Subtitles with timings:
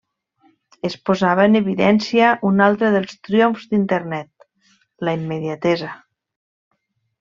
[0.87, 4.51] Es posava en evidència un altre dels triomfs d'Internet:
[5.07, 5.97] la immediatesa.